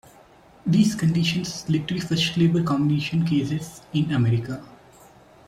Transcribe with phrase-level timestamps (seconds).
[0.65, 4.65] These conditions led to the first labor combination cases in America.